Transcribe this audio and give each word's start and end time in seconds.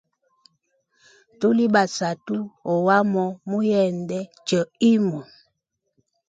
Tuli 1.39 1.65
basatu 1.73 2.37
ohawa 2.71 2.97
muyende 3.49 4.19
choimo. 4.47 5.19